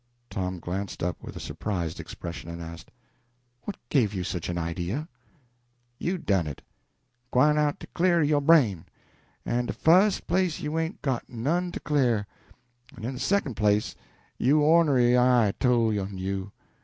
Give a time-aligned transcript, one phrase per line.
[0.31, 2.89] Tom glanced up with a surprised expression, and asked
[3.65, 5.07] "What gave you such an idea?"
[5.99, 6.63] "You done it.
[7.29, 8.85] Gwine out to cle'r yo' brain!
[9.45, 12.25] In de fust place you ain't got none to cle'r,
[12.97, 13.95] en in de second place
[14.39, 16.51] yo' ornery eye tole on you.